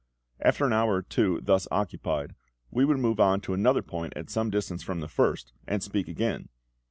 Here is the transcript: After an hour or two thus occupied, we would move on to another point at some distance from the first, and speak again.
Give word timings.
After 0.39 0.65
an 0.65 0.73
hour 0.73 0.95
or 0.95 1.01
two 1.03 1.41
thus 1.43 1.67
occupied, 1.69 2.33
we 2.71 2.85
would 2.85 2.97
move 2.97 3.19
on 3.19 3.39
to 3.41 3.53
another 3.53 3.83
point 3.83 4.13
at 4.15 4.31
some 4.31 4.49
distance 4.49 4.81
from 4.81 4.99
the 4.99 5.07
first, 5.07 5.53
and 5.67 5.83
speak 5.83 6.07
again. 6.07 6.49